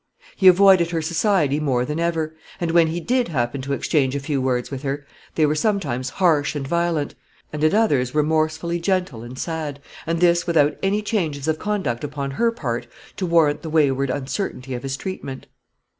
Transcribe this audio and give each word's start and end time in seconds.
He 0.35 0.47
avoided 0.47 0.89
her 0.89 1.01
society 1.03 1.59
more 1.59 1.85
than 1.85 1.99
ever; 1.99 2.35
and 2.59 2.71
when 2.71 2.87
he 2.87 2.99
did 2.99 3.27
happen 3.27 3.61
to 3.61 3.73
exchange 3.73 4.15
a 4.15 4.19
few 4.19 4.41
words 4.41 4.71
with 4.71 4.81
her, 4.81 5.05
they 5.35 5.45
were 5.45 5.53
sometimes 5.53 6.09
harsh 6.09 6.55
and 6.55 6.67
violent, 6.67 7.13
and 7.53 7.63
at 7.63 7.75
others 7.75 8.15
remorsefully 8.15 8.79
gentle 8.79 9.21
and 9.21 9.37
sad, 9.37 9.79
and 10.07 10.19
this 10.19 10.47
without 10.47 10.75
any 10.81 11.03
changes 11.03 11.47
of 11.47 11.59
conduct 11.59 12.03
upon 12.03 12.31
her 12.31 12.51
part 12.51 12.87
to 13.17 13.27
warrant 13.27 13.61
the 13.61 13.69
wayward 13.69 14.09
uncertainty 14.09 14.73
of 14.73 14.81
his 14.81 14.97
treatment. 14.97 15.45